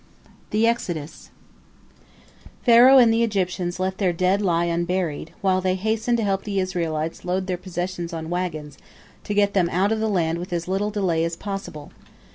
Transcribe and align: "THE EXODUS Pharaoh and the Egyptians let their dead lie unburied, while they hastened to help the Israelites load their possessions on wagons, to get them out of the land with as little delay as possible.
"THE 0.49 0.65
EXODUS 0.65 1.29
Pharaoh 2.63 2.97
and 2.97 3.13
the 3.13 3.21
Egyptians 3.21 3.79
let 3.79 3.99
their 3.99 4.11
dead 4.11 4.41
lie 4.41 4.65
unburied, 4.65 5.31
while 5.41 5.61
they 5.61 5.75
hastened 5.75 6.17
to 6.17 6.23
help 6.23 6.43
the 6.43 6.59
Israelites 6.59 7.23
load 7.23 7.45
their 7.45 7.55
possessions 7.55 8.11
on 8.11 8.31
wagons, 8.31 8.79
to 9.25 9.35
get 9.35 9.53
them 9.53 9.69
out 9.69 9.91
of 9.91 9.99
the 9.99 10.09
land 10.09 10.39
with 10.39 10.53
as 10.53 10.67
little 10.67 10.89
delay 10.89 11.23
as 11.23 11.35
possible. 11.35 11.91